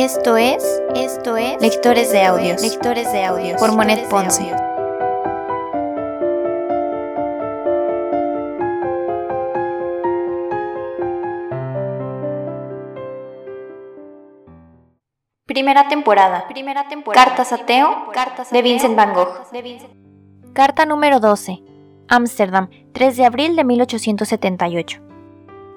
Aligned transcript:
Esto 0.00 0.36
es, 0.36 0.64
esto 0.94 1.36
es 1.36 1.60
Lectores 1.60 2.12
de 2.12 2.22
Audios, 2.22 2.62
Lectores 2.62 3.10
de 3.10 3.24
Audios 3.24 3.58
por 3.58 3.74
Monet 3.74 4.08
Ponce. 4.08 4.44
Primera 15.46 15.88
temporada. 15.88 16.46
Primera 16.46 16.86
temporada. 16.86 17.24
Cartas 17.24 17.52
a 17.52 17.66
Teo 17.66 17.90
de 18.52 18.62
Vincent 18.62 18.94
Van 18.94 19.12
Gogh. 19.12 19.32
Carta 20.52 20.86
número 20.86 21.18
12. 21.18 21.60
Ámsterdam, 22.06 22.70
3 22.92 23.16
de 23.16 23.24
abril 23.24 23.56
de 23.56 23.64
1878. 23.64 25.00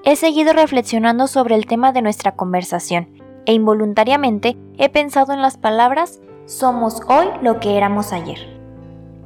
He 0.04 0.14
seguido 0.14 0.52
reflexionando 0.52 1.26
sobre 1.26 1.56
el 1.56 1.66
tema 1.66 1.90
de 1.90 2.02
nuestra 2.02 2.36
conversación 2.36 3.11
e 3.46 3.52
involuntariamente 3.52 4.56
he 4.78 4.88
pensado 4.88 5.32
en 5.32 5.42
las 5.42 5.56
palabras 5.58 6.20
somos 6.46 7.00
hoy 7.08 7.26
lo 7.40 7.60
que 7.60 7.76
éramos 7.76 8.12
ayer. 8.12 8.38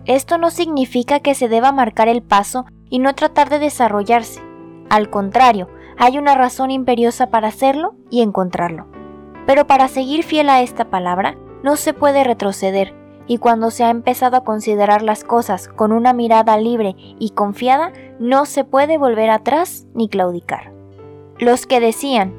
Esto 0.04 0.38
no 0.38 0.50
significa 0.50 1.20
que 1.20 1.34
se 1.34 1.48
deba 1.48 1.72
marcar 1.72 2.08
el 2.08 2.22
paso 2.22 2.66
y 2.88 3.00
no 3.00 3.14
tratar 3.14 3.50
de 3.50 3.58
desarrollarse. 3.58 4.40
Al 4.88 5.10
contrario, 5.10 5.68
hay 5.98 6.18
una 6.18 6.34
razón 6.34 6.70
imperiosa 6.70 7.28
para 7.28 7.48
hacerlo 7.48 7.94
y 8.10 8.22
encontrarlo. 8.22 8.86
Pero 9.46 9.66
para 9.66 9.88
seguir 9.88 10.22
fiel 10.22 10.48
a 10.48 10.62
esta 10.62 10.90
palabra, 10.90 11.36
no 11.62 11.76
se 11.76 11.92
puede 11.92 12.22
retroceder, 12.22 12.94
y 13.26 13.38
cuando 13.38 13.70
se 13.70 13.84
ha 13.84 13.90
empezado 13.90 14.36
a 14.36 14.44
considerar 14.44 15.02
las 15.02 15.24
cosas 15.24 15.68
con 15.68 15.90
una 15.90 16.12
mirada 16.12 16.56
libre 16.58 16.94
y 17.18 17.30
confiada, 17.30 17.92
no 18.20 18.46
se 18.46 18.64
puede 18.64 18.98
volver 18.98 19.30
atrás 19.30 19.86
ni 19.94 20.08
claudicar. 20.08 20.72
Los 21.38 21.66
que 21.66 21.80
decían, 21.80 22.34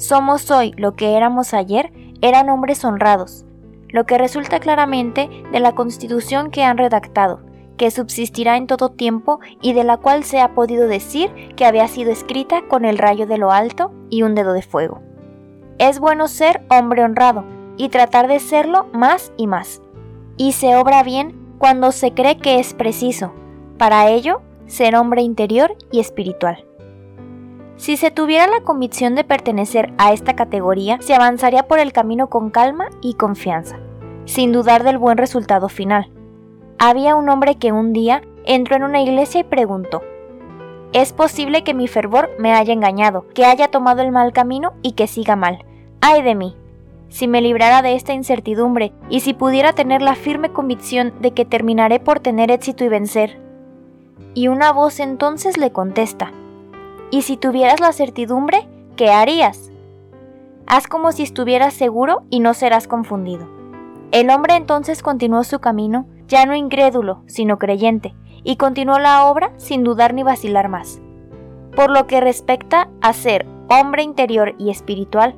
somos 0.00 0.50
hoy 0.50 0.72
lo 0.78 0.96
que 0.96 1.14
éramos 1.14 1.52
ayer, 1.52 1.92
eran 2.22 2.48
hombres 2.48 2.84
honrados, 2.86 3.44
lo 3.88 4.06
que 4.06 4.16
resulta 4.16 4.58
claramente 4.58 5.28
de 5.52 5.60
la 5.60 5.74
constitución 5.74 6.50
que 6.50 6.64
han 6.64 6.78
redactado, 6.78 7.40
que 7.76 7.90
subsistirá 7.90 8.56
en 8.56 8.66
todo 8.66 8.88
tiempo 8.88 9.40
y 9.60 9.74
de 9.74 9.84
la 9.84 9.98
cual 9.98 10.24
se 10.24 10.40
ha 10.40 10.54
podido 10.54 10.88
decir 10.88 11.30
que 11.54 11.66
había 11.66 11.86
sido 11.86 12.10
escrita 12.10 12.62
con 12.66 12.86
el 12.86 12.96
rayo 12.96 13.26
de 13.26 13.36
lo 13.36 13.52
alto 13.52 13.92
y 14.08 14.22
un 14.22 14.34
dedo 14.34 14.54
de 14.54 14.62
fuego. 14.62 15.02
Es 15.78 16.00
bueno 16.00 16.28
ser 16.28 16.64
hombre 16.70 17.04
honrado 17.04 17.44
y 17.76 17.90
tratar 17.90 18.26
de 18.26 18.38
serlo 18.38 18.86
más 18.94 19.32
y 19.36 19.46
más. 19.46 19.82
Y 20.38 20.52
se 20.52 20.76
obra 20.76 21.02
bien 21.02 21.54
cuando 21.58 21.92
se 21.92 22.14
cree 22.14 22.38
que 22.38 22.58
es 22.58 22.72
preciso, 22.72 23.34
para 23.76 24.08
ello, 24.08 24.40
ser 24.66 24.96
hombre 24.96 25.20
interior 25.20 25.76
y 25.92 26.00
espiritual. 26.00 26.69
Si 27.80 27.96
se 27.96 28.10
tuviera 28.10 28.46
la 28.46 28.60
convicción 28.60 29.14
de 29.14 29.24
pertenecer 29.24 29.94
a 29.96 30.12
esta 30.12 30.36
categoría, 30.36 30.98
se 31.00 31.14
avanzaría 31.14 31.62
por 31.62 31.78
el 31.78 31.94
camino 31.94 32.28
con 32.28 32.50
calma 32.50 32.90
y 33.00 33.14
confianza, 33.14 33.78
sin 34.26 34.52
dudar 34.52 34.84
del 34.84 34.98
buen 34.98 35.16
resultado 35.16 35.70
final. 35.70 36.10
Había 36.78 37.16
un 37.16 37.30
hombre 37.30 37.54
que 37.54 37.72
un 37.72 37.94
día 37.94 38.20
entró 38.44 38.76
en 38.76 38.82
una 38.82 39.00
iglesia 39.00 39.40
y 39.40 39.44
preguntó, 39.44 40.02
es 40.92 41.14
posible 41.14 41.64
que 41.64 41.72
mi 41.72 41.88
fervor 41.88 42.28
me 42.38 42.52
haya 42.52 42.74
engañado, 42.74 43.26
que 43.32 43.46
haya 43.46 43.68
tomado 43.68 44.02
el 44.02 44.12
mal 44.12 44.34
camino 44.34 44.74
y 44.82 44.92
que 44.92 45.06
siga 45.06 45.34
mal. 45.34 45.64
¡Ay 46.02 46.20
de 46.20 46.34
mí! 46.34 46.58
Si 47.08 47.28
me 47.28 47.40
librara 47.40 47.80
de 47.80 47.94
esta 47.94 48.12
incertidumbre 48.12 48.92
y 49.08 49.20
si 49.20 49.32
pudiera 49.32 49.72
tener 49.72 50.02
la 50.02 50.16
firme 50.16 50.52
convicción 50.52 51.14
de 51.22 51.30
que 51.30 51.46
terminaré 51.46 51.98
por 51.98 52.20
tener 52.20 52.50
éxito 52.50 52.84
y 52.84 52.88
vencer. 52.88 53.40
Y 54.34 54.48
una 54.48 54.70
voz 54.70 55.00
entonces 55.00 55.56
le 55.56 55.72
contesta, 55.72 56.34
y 57.10 57.22
si 57.22 57.36
tuvieras 57.36 57.80
la 57.80 57.92
certidumbre, 57.92 58.68
¿qué 58.96 59.10
harías? 59.10 59.70
Haz 60.66 60.86
como 60.86 61.12
si 61.12 61.24
estuvieras 61.24 61.74
seguro 61.74 62.22
y 62.30 62.40
no 62.40 62.54
serás 62.54 62.86
confundido. 62.86 63.48
El 64.12 64.30
hombre 64.30 64.54
entonces 64.54 65.02
continuó 65.02 65.44
su 65.44 65.58
camino, 65.58 66.06
ya 66.28 66.46
no 66.46 66.54
incrédulo, 66.54 67.22
sino 67.26 67.58
creyente, 67.58 68.14
y 68.44 68.56
continuó 68.56 68.98
la 68.98 69.26
obra 69.26 69.52
sin 69.56 69.84
dudar 69.84 70.14
ni 70.14 70.22
vacilar 70.22 70.68
más. 70.68 71.00
Por 71.74 71.90
lo 71.90 72.06
que 72.06 72.20
respecta 72.20 72.88
a 73.00 73.12
ser 73.12 73.46
hombre 73.68 74.02
interior 74.02 74.54
y 74.58 74.70
espiritual, 74.70 75.36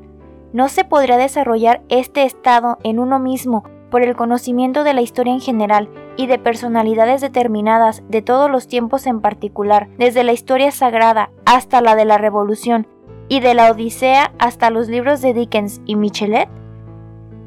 no 0.52 0.68
se 0.68 0.84
podrá 0.84 1.16
desarrollar 1.16 1.82
este 1.88 2.24
estado 2.24 2.78
en 2.82 2.98
uno 2.98 3.18
mismo 3.18 3.64
por 3.92 4.02
el 4.02 4.16
conocimiento 4.16 4.82
de 4.82 4.94
la 4.94 5.02
historia 5.02 5.34
en 5.34 5.40
general 5.40 5.88
y 6.16 6.26
de 6.26 6.38
personalidades 6.38 7.20
determinadas 7.20 8.02
de 8.08 8.22
todos 8.22 8.50
los 8.50 8.66
tiempos 8.66 9.06
en 9.06 9.20
particular, 9.20 9.88
desde 9.98 10.24
la 10.24 10.32
historia 10.32 10.72
sagrada 10.72 11.30
hasta 11.44 11.82
la 11.82 11.94
de 11.94 12.06
la 12.06 12.16
Revolución, 12.18 12.88
y 13.28 13.40
de 13.40 13.54
la 13.54 13.70
Odisea 13.70 14.32
hasta 14.38 14.70
los 14.70 14.88
libros 14.88 15.20
de 15.20 15.34
Dickens 15.34 15.80
y 15.84 15.96
Michelet? 15.96 16.48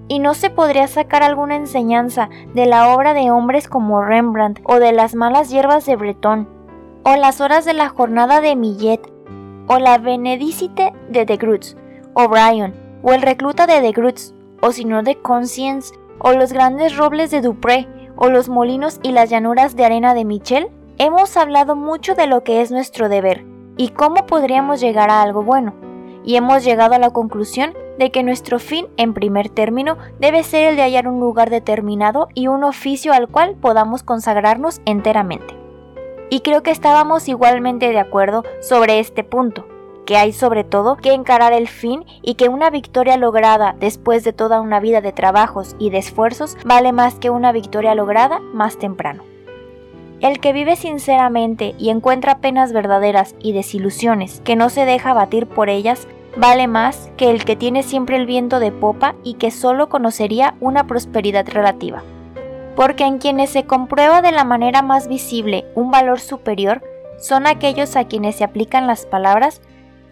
¿Y 0.08 0.20
no 0.20 0.36
se 0.36 0.52
podría 0.52 0.88
sacar 0.88 1.24
alguna 1.24 1.56
enseñanza 1.56 2.30
de 2.54 2.68
la 2.68 2.96
obra 2.96 3.14
de 3.14 3.32
hombres 3.32 3.68
como 3.68 4.04
Rembrandt 4.04 4.62
o 4.66 4.80
de 4.80 4.92
las 4.92 5.16
malas 5.16 5.50
hierbas 5.50 5.86
de 5.88 5.96
Breton, 5.96 6.48
o 7.04 7.16
las 7.16 7.42
horas 7.42 7.66
de 7.66 7.74
la 7.74 7.90
jornada 7.90 8.40
de 8.40 8.56
Millet, 8.56 9.02
o 9.68 9.80
la 9.80 9.98
Benedicite 9.98 10.94
de 11.10 11.26
De 11.26 11.38
Groots, 11.38 11.76
o 12.14 12.28
Bryan, 12.30 12.74
o 13.02 13.14
el 13.14 13.24
recluta 13.24 13.66
de 13.66 13.82
De 13.82 13.92
Groots, 13.92 14.36
o 14.62 14.72
si 14.72 14.86
no 14.86 15.02
de 15.02 15.16
Conscience, 15.16 15.94
o 16.28 16.34
los 16.34 16.52
grandes 16.52 16.97
robles 16.97 17.30
de 17.30 17.41
Dupré, 17.41 17.88
o 18.16 18.30
los 18.30 18.50
molinos 18.50 19.00
y 19.03 19.12
las 19.12 19.30
llanuras 19.30 19.75
de 19.75 19.86
arena 19.86 20.16
de 20.16 20.25
Michel, 20.25 20.69
hemos 20.97 21.38
hablado 21.38 21.75
mucho 21.75 22.16
de 22.16 22.25
lo 22.25 22.44
que 22.44 22.62
es 22.62 22.72
nuestro 22.72 23.09
deber 23.09 23.46
y 23.78 23.90
cómo 23.90 24.25
podríamos 24.25 24.81
llegar 24.81 25.12
a 25.12 25.22
algo 25.22 25.44
bueno, 25.44 25.75
y 26.24 26.35
hemos 26.35 26.64
llegado 26.64 26.96
a 26.96 27.00
la 27.00 27.12
conclusión 27.12 27.75
de 28.00 28.09
que 28.09 28.24
nuestro 28.24 28.58
fin, 28.58 28.88
en 28.97 29.14
primer 29.14 29.50
término, 29.50 30.00
debe 30.19 30.41
ser 30.41 30.69
el 30.69 30.78
de 30.78 30.81
hallar 30.81 31.08
un 31.08 31.19
lugar 31.19 31.52
determinado 31.52 32.28
y 32.34 32.47
un 32.47 32.64
oficio 32.64 33.14
al 33.14 33.28
cual 33.28 33.56
podamos 33.62 34.02
consagrarnos 34.02 34.81
enteramente. 34.85 35.56
Y 36.31 36.40
creo 36.40 36.64
que 36.64 36.72
estábamos 36.72 37.30
igualmente 37.30 37.90
de 37.90 38.00
acuerdo 38.00 38.44
sobre 38.62 38.97
este 39.00 39.24
punto, 39.24 39.68
que 40.06 40.18
hay 40.18 40.32
sobre 40.32 40.64
todo 40.64 40.96
que 40.96 41.14
encarar 41.14 41.54
el 41.54 41.68
fin 41.68 42.06
y 42.22 42.36
que 42.36 42.50
una 42.50 42.70
victoria 42.70 43.18
lograda 43.18 43.76
después 43.80 44.24
de 44.24 44.34
toda 44.34 44.62
una 44.62 44.80
vida 44.80 45.02
de 45.02 45.12
trabajos 45.12 45.76
y 45.80 45.90
de 45.90 45.98
esfuerzos 45.98 46.58
vale 46.64 46.92
más 46.92 47.16
que 47.16 47.30
una 47.30 47.52
victoria 47.52 47.96
lograda 47.96 48.40
más 48.54 48.78
temprano. 48.78 49.24
El 50.22 50.40
que 50.40 50.54
vive 50.54 50.76
sinceramente 50.76 51.76
y 51.78 51.90
encuentra 51.90 52.40
penas 52.40 52.72
verdaderas 52.72 53.36
y 53.40 53.52
desilusiones 53.52 54.42
que 54.46 54.56
no 54.56 54.70
se 54.70 54.86
deja 54.86 55.14
batir 55.14 55.46
por 55.46 55.70
ellas 55.70 56.08
vale 56.38 56.68
más 56.68 57.12
que 57.18 57.30
el 57.30 57.44
que 57.44 57.56
tiene 57.56 57.84
siempre 57.84 58.18
el 58.18 58.26
viento 58.26 58.60
de 58.60 58.72
popa 58.72 59.16
y 59.24 59.36
que 59.36 59.52
solo 59.52 59.90
conocería 59.90 60.56
una 60.60 60.88
prosperidad 60.88 61.48
relativa. 61.48 62.04
Porque 62.76 63.06
en 63.06 63.20
quienes 63.20 63.50
se 63.50 63.66
comprueba 63.66 64.22
de 64.22 64.32
la 64.32 64.44
manera 64.44 64.82
más 64.82 65.08
visible 65.08 65.66
un 65.76 65.92
valor 65.92 66.20
superior 66.20 66.82
son 67.18 67.48
aquellos 67.48 67.96
a 67.96 68.06
quienes 68.06 68.36
se 68.36 68.44
aplican 68.44 68.88
las 68.88 69.06
palabras 69.06 69.62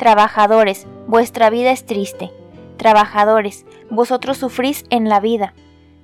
Trabajadores, 0.03 0.85
vuestra 1.07 1.49
vida 1.49 1.71
es 1.71 1.85
triste. 1.85 2.29
Trabajadores, 2.75 3.65
vosotros 3.89 4.37
sufrís 4.37 4.83
en 4.89 5.07
la 5.07 5.21
vida. 5.21 5.53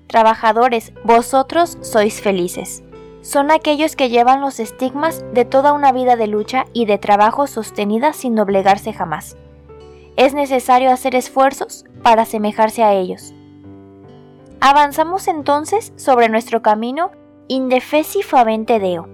Trabajadores, 0.08 0.94
vosotros 1.04 1.78
sois 1.82 2.22
felices. 2.22 2.82
Son 3.20 3.52
aquellos 3.52 3.98
que 3.98 4.08
llevan 4.08 4.40
los 4.40 4.62
estigmas 4.62 5.26
de 5.34 5.44
toda 5.44 5.74
una 5.74 5.92
vida 5.92 6.16
de 6.16 6.28
lucha 6.28 6.64
y 6.72 6.86
de 6.86 6.98
trabajo 6.98 7.46
sostenida 7.46 8.14
sin 8.14 8.36
doblegarse 8.36 8.94
jamás. 8.94 9.36
Es 10.16 10.34
necesario 10.34 10.92
hacer 10.92 11.14
esfuerzos 11.14 11.84
para 12.02 12.22
asemejarse 12.22 12.86
a 12.86 12.94
ellos. 12.94 13.34
Avanzamos 14.62 15.28
entonces 15.28 15.92
sobre 15.98 16.30
nuestro 16.30 16.62
camino 16.62 17.12
indefesi 17.50 18.24
favente 18.24 18.80
deo. 18.80 19.10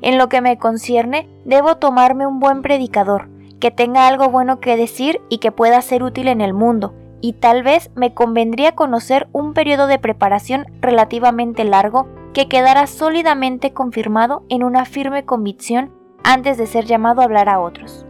En 0.00 0.16
lo 0.16 0.30
que 0.30 0.40
me 0.40 0.56
concierne, 0.56 1.28
debo 1.44 1.76
tomarme 1.76 2.26
un 2.26 2.40
buen 2.40 2.62
predicador, 2.62 3.28
que 3.62 3.70
tenga 3.70 4.08
algo 4.08 4.28
bueno 4.28 4.58
que 4.58 4.76
decir 4.76 5.20
y 5.28 5.38
que 5.38 5.52
pueda 5.52 5.80
ser 5.82 6.02
útil 6.02 6.26
en 6.26 6.40
el 6.40 6.52
mundo, 6.52 6.94
y 7.20 7.34
tal 7.34 7.62
vez 7.62 7.92
me 7.94 8.12
convendría 8.12 8.74
conocer 8.74 9.28
un 9.30 9.54
periodo 9.54 9.86
de 9.86 10.00
preparación 10.00 10.66
relativamente 10.80 11.62
largo 11.62 12.08
que 12.34 12.48
quedara 12.48 12.88
sólidamente 12.88 13.72
confirmado 13.72 14.42
en 14.48 14.64
una 14.64 14.84
firme 14.84 15.24
convicción 15.24 15.92
antes 16.24 16.58
de 16.58 16.66
ser 16.66 16.86
llamado 16.86 17.20
a 17.20 17.24
hablar 17.24 17.48
a 17.48 17.60
otros. 17.60 18.04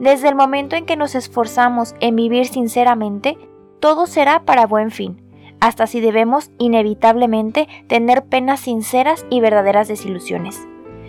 Desde 0.00 0.28
el 0.28 0.34
momento 0.34 0.74
en 0.74 0.86
que 0.86 0.96
nos 0.96 1.14
esforzamos 1.14 1.94
en 2.00 2.16
vivir 2.16 2.48
sinceramente, 2.48 3.38
todo 3.78 4.08
será 4.08 4.40
para 4.44 4.66
buen 4.66 4.90
fin, 4.90 5.22
hasta 5.60 5.86
si 5.86 6.00
debemos 6.00 6.50
inevitablemente 6.58 7.68
tener 7.86 8.24
penas 8.24 8.58
sinceras 8.58 9.24
y 9.30 9.38
verdaderas 9.38 9.86
desilusiones 9.86 10.66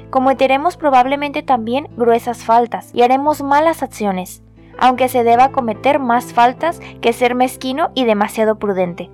cometeremos 0.10 0.78
probablemente 0.78 1.44
también 1.44 1.88
gruesas 1.96 2.44
faltas 2.44 2.90
y 2.94 3.02
haremos 3.02 3.42
malas 3.42 3.84
acciones, 3.84 4.44
aunque 4.80 5.10
se 5.10 5.24
deba 5.24 5.52
cometer 5.52 6.00
más 6.00 6.34
faltas 6.34 6.80
que 7.02 7.14
ser 7.14 7.36
mezquino 7.36 7.90
y 7.96 8.06
demasiado 8.06 8.58
prudente. 8.58 9.10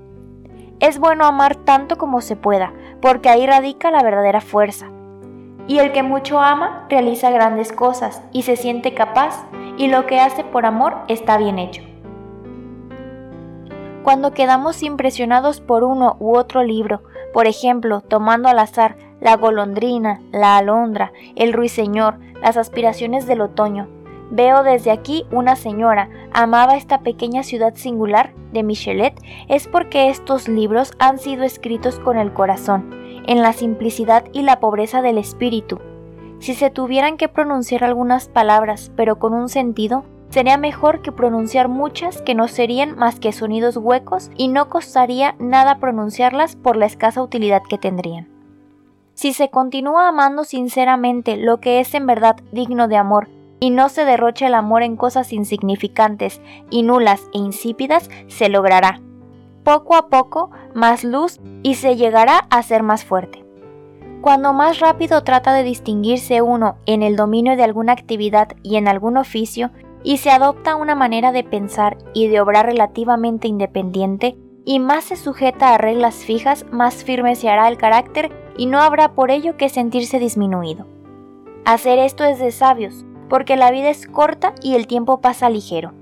Es 0.80 1.00
bueno 1.00 1.26
amar 1.26 1.56
tanto 1.56 1.98
como 1.98 2.22
se 2.22 2.36
pueda, 2.36 2.74
porque 3.02 3.30
ahí 3.30 3.46
radica 3.46 3.92
la 3.92 4.04
verdadera 4.04 4.42
fuerza. 4.42 4.88
Y 5.68 5.80
el 5.80 5.92
que 5.92 6.04
mucho 6.04 6.40
ama 6.40 6.86
realiza 6.90 7.32
grandes 7.32 7.72
cosas 7.72 8.22
y 8.32 8.44
se 8.44 8.56
siente 8.56 8.94
capaz, 8.94 9.46
y 9.78 9.88
lo 9.88 10.06
que 10.06 10.20
hace 10.20 10.44
por 10.44 10.66
amor 10.66 10.98
está 11.08 11.38
bien 11.38 11.60
hecho. 11.60 11.82
Cuando 14.04 14.34
quedamos 14.34 14.84
impresionados 14.84 15.62
por 15.62 15.84
uno 15.84 16.16
u 16.20 16.38
otro 16.38 16.62
libro, 16.62 17.02
por 17.34 17.48
ejemplo, 17.48 18.02
tomando 18.02 18.48
al 18.48 18.60
azar 18.60 18.98
La 19.22 19.38
golondrina, 19.38 20.22
La 20.32 20.58
alondra, 20.58 21.12
El 21.36 21.54
ruiseñor, 21.54 22.20
Las 22.42 22.58
aspiraciones 22.58 23.28
del 23.28 23.42
otoño, 23.42 23.88
Veo 24.32 24.64
desde 24.64 24.92
aquí 24.92 25.24
una 25.32 25.56
señora, 25.56 26.10
amaba 26.34 26.78
esta 26.78 27.02
pequeña 27.02 27.44
ciudad 27.44 27.76
singular 27.76 28.34
de 28.54 28.64
Michelet, 28.64 29.14
es 29.48 29.68
porque 29.68 30.10
estos 30.10 30.48
libros 30.48 30.94
han 30.98 31.20
sido 31.20 31.44
escritos 31.44 32.00
con 32.00 32.18
el 32.18 32.34
corazón, 32.34 32.90
en 33.28 33.42
la 33.42 33.54
simplicidad 33.54 34.26
y 34.34 34.42
la 34.42 34.60
pobreza 34.60 35.02
del 35.02 35.20
espíritu. 35.20 35.80
Si 36.40 36.56
se 36.56 36.70
tuvieran 36.72 37.18
que 37.18 37.28
pronunciar 37.28 37.84
algunas 37.84 38.28
palabras, 38.28 38.92
pero 38.96 39.20
con 39.20 39.34
un 39.34 39.48
sentido, 39.48 40.06
sería 40.30 40.58
mejor 40.58 41.02
que 41.02 41.12
pronunciar 41.12 41.70
muchas 41.70 42.22
que 42.22 42.36
no 42.36 42.48
serían 42.48 42.98
más 42.98 43.20
que 43.20 43.32
sonidos 43.32 43.78
huecos 43.78 44.32
y 44.36 44.48
no 44.48 44.70
costaría 44.70 45.36
nada 45.40 45.78
pronunciarlas 45.78 46.56
por 46.56 46.78
la 46.78 46.88
escasa 46.88 47.22
utilidad 47.22 47.62
que 47.70 47.78
tendrían. 47.78 48.35
Si 49.16 49.32
se 49.32 49.50
continúa 49.50 50.10
amando 50.10 50.44
sinceramente 50.44 51.38
lo 51.38 51.62
que 51.62 51.80
es 51.80 51.94
en 51.94 52.06
verdad 52.06 52.36
digno 52.52 52.90
de 52.90 52.98
amor 52.98 53.30
y 53.62 53.70
no 53.70 53.88
se 53.88 54.04
derrocha 54.04 54.48
el 54.48 54.54
amor 54.54 54.84
en 54.84 54.98
cosas 54.98 55.32
insignificantes 55.32 56.42
y 56.70 56.84
nulas 56.84 57.22
e 57.34 57.38
insípidas, 57.38 58.10
se 58.28 58.50
logrará. 58.50 59.00
Poco 59.64 59.96
a 59.96 60.10
poco, 60.10 60.52
más 60.74 61.06
luz 61.06 61.40
y 61.64 61.76
se 61.76 61.96
llegará 61.96 62.46
a 62.50 62.62
ser 62.62 62.84
más 62.84 63.06
fuerte. 63.06 63.46
Cuando 64.22 64.52
más 64.52 64.80
rápido 64.80 65.24
trata 65.24 65.54
de 65.54 65.64
distinguirse 65.64 66.42
uno 66.42 66.76
en 66.86 67.02
el 67.02 67.16
dominio 67.16 67.56
de 67.56 67.64
alguna 67.64 67.94
actividad 67.94 68.50
y 68.64 68.76
en 68.76 68.88
algún 68.90 69.18
oficio, 69.18 69.72
y 70.04 70.18
se 70.18 70.30
adopta 70.30 70.76
una 70.76 70.94
manera 70.94 71.32
de 71.32 71.44
pensar 71.44 71.98
y 72.14 72.28
de 72.28 72.42
obrar 72.42 72.66
relativamente 72.68 73.48
independiente, 73.48 74.38
y 74.66 74.80
más 74.80 75.06
se 75.06 75.16
sujeta 75.16 75.74
a 75.74 75.78
reglas 75.78 76.16
fijas, 76.16 76.66
más 76.72 77.04
firme 77.04 77.36
se 77.36 77.50
hará 77.50 77.68
el 77.68 77.78
carácter 77.78 78.45
y 78.58 78.66
no 78.66 78.80
habrá 78.80 79.14
por 79.14 79.32
ello 79.32 79.58
que 79.58 79.70
sentirse 79.70 80.20
disminuido. 80.20 80.86
Hacer 81.66 82.00
esto 82.00 82.24
es 82.24 82.40
de 82.40 82.52
sabios, 82.52 83.06
porque 83.30 83.56
la 83.56 83.72
vida 83.72 83.90
es 83.90 84.08
corta 84.08 84.54
y 84.62 84.76
el 84.76 84.88
tiempo 84.88 85.22
pasa 85.22 85.50
ligero. 85.50 85.94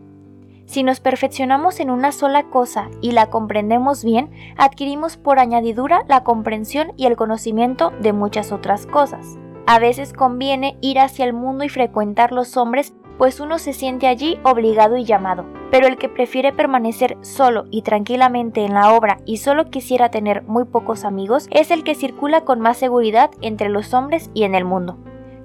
Si 0.65 0.83
nos 0.83 0.99
perfeccionamos 0.99 1.79
en 1.79 1.89
una 1.89 2.11
sola 2.11 2.43
cosa 2.49 2.89
y 3.01 3.11
la 3.11 3.29
comprendemos 3.29 4.03
bien, 4.03 4.31
adquirimos 4.57 5.17
por 5.17 5.39
añadidura 5.39 6.03
la 6.07 6.23
comprensión 6.23 6.93
y 6.97 7.05
el 7.05 7.15
conocimiento 7.15 7.91
de 8.01 8.13
muchas 8.13 8.51
otras 8.51 8.87
cosas. 8.87 9.37
A 9.65 9.79
veces 9.79 10.13
conviene 10.13 10.77
ir 10.81 10.99
hacia 10.99 11.25
el 11.25 11.33
mundo 11.33 11.63
y 11.63 11.69
frecuentar 11.69 12.31
los 12.31 12.57
hombres, 12.57 12.93
pues 13.17 13.39
uno 13.39 13.59
se 13.59 13.73
siente 13.73 14.07
allí 14.07 14.39
obligado 14.43 14.97
y 14.97 15.05
llamado, 15.05 15.45
pero 15.71 15.87
el 15.87 15.97
que 15.97 16.09
prefiere 16.09 16.51
permanecer 16.51 17.17
solo 17.21 17.65
y 17.71 17.81
tranquilamente 17.81 18.65
en 18.65 18.73
la 18.73 18.93
obra 18.93 19.17
y 19.25 19.37
solo 19.37 19.69
quisiera 19.69 20.09
tener 20.09 20.43
muy 20.43 20.65
pocos 20.65 21.05
amigos, 21.05 21.47
es 21.51 21.71
el 21.71 21.83
que 21.83 21.95
circula 21.95 22.41
con 22.41 22.59
más 22.59 22.77
seguridad 22.77 23.31
entre 23.41 23.69
los 23.69 23.93
hombres 23.93 24.29
y 24.33 24.43
en 24.43 24.55
el 24.55 24.65
mundo. 24.65 24.97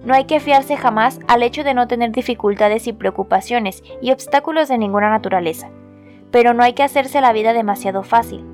No 0.05 0.15
hay 0.15 0.25
que 0.25 0.41
fiarse 0.41 0.77
jamás 0.77 1.21
al 1.29 1.43
hecho 1.43 1.65
de 1.65 1.75
no 1.75 1.89
tener 1.89 2.13
dificultades 2.13 2.87
y 2.87 2.93
preocupaciones 2.93 3.83
y 4.01 4.13
obstáculos 4.13 4.69
de 4.69 4.79
ninguna 4.79 5.11
naturaleza, 5.11 5.71
pero 6.31 6.55
no 6.55 6.63
hay 6.63 6.73
que 6.73 6.83
hacerse 6.83 7.21
la 7.21 7.33
vida 7.33 7.53
demasiado 7.53 8.03
fácil. 8.03 8.45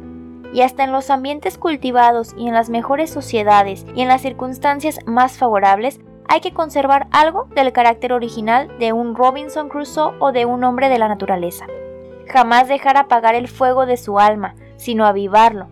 Y 0.53 0.63
hasta 0.63 0.85
en 0.85 0.93
los 0.93 1.11
ambientes 1.11 1.59
cultivados 1.59 2.35
y 2.39 2.47
en 2.47 2.55
las 2.55 2.71
mejores 2.71 3.11
sociedades 3.11 3.85
y 3.95 4.03
en 4.03 4.09
las 4.09 4.23
circunstancias 4.23 5.01
más 5.07 5.37
favorables, 5.37 6.01
hay 6.35 6.41
que 6.41 6.53
conservar 6.53 7.07
algo 7.13 7.47
del 7.55 7.73
carácter 7.73 8.13
original 8.13 8.69
de 8.81 8.93
un 8.93 9.15
Robinson 9.15 9.69
Crusoe 9.69 10.17
o 10.19 10.33
de 10.33 10.47
un 10.47 10.65
hombre 10.65 10.89
de 10.89 10.99
la 10.99 11.07
naturaleza. 11.07 11.67
Jamás 12.27 12.67
dejar 12.67 12.97
apagar 12.97 13.37
el 13.37 13.47
fuego 13.47 13.87
de 13.87 13.97
su 13.97 14.19
alma, 14.19 14.57
sino 14.77 15.07
avivarlo. 15.07 15.69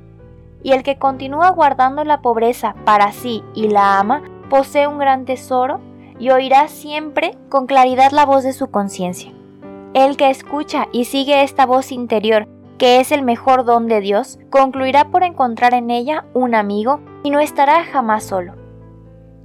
Y 0.63 0.71
el 0.71 0.85
que 0.85 1.01
continúa 1.01 1.51
guardando 1.51 2.05
la 2.05 2.21
pobreza 2.21 2.77
para 2.85 3.11
sí 3.11 3.43
y 3.55 3.71
la 3.71 3.99
ama, 3.99 4.23
posee 4.51 4.87
un 4.87 4.99
gran 4.99 5.25
tesoro 5.25 5.81
y 6.21 6.31
oirá 6.31 6.69
siempre 6.69 7.37
con 7.49 7.67
claridad 7.67 8.13
la 8.13 8.25
voz 8.25 8.45
de 8.45 8.53
su 8.53 8.71
conciencia. 8.71 9.33
El 9.95 10.17
que 10.17 10.31
escucha 10.31 10.87
y 10.93 11.07
sigue 11.07 11.43
esta 11.43 11.67
voz 11.67 11.91
interior, 11.91 12.47
que 12.79 13.01
es 13.01 13.11
el 13.11 13.23
mejor 13.23 13.65
don 13.65 13.89
de 13.89 14.01
Dios, 14.01 14.39
concluirá 14.49 15.11
por 15.11 15.25
encontrar 15.25 15.75
en 15.75 15.91
ella 15.91 16.25
un 16.35 16.55
amigo 16.55 17.01
y 17.25 17.31
no 17.31 17.41
estará 17.41 17.83
jamás 17.83 18.23
solo. 18.23 18.62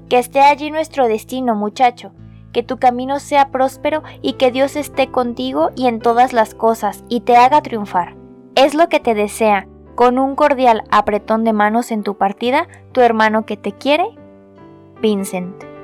Que 0.10 0.20
esté 0.20 0.42
allí 0.42 0.72
nuestro 0.72 1.08
destino, 1.08 1.56
muchacho, 1.56 2.12
que 2.54 2.64
tu 2.64 2.78
camino 2.78 3.20
sea 3.20 3.52
próspero 3.52 4.04
y 4.22 4.34
que 4.34 4.52
Dios 4.52 4.76
esté 4.76 5.12
contigo 5.12 5.72
y 5.76 5.88
en 5.88 6.00
todas 6.00 6.34
las 6.34 6.56
cosas 6.56 7.04
y 7.10 7.22
te 7.22 7.36
haga 7.36 7.62
triunfar. 7.62 8.16
Es 8.56 8.74
lo 8.74 8.90
que 8.90 9.00
te 9.00 9.14
desea, 9.14 9.68
con 9.96 10.18
un 10.18 10.36
cordial 10.36 10.84
apretón 10.90 11.44
de 11.44 11.54
manos 11.54 11.92
en 11.92 12.04
tu 12.04 12.18
partida, 12.18 12.68
tu 12.92 13.02
hermano 13.02 13.46
que 13.46 13.58
te 13.58 13.74
quiere 13.74 14.08
Vincent. 15.02 15.77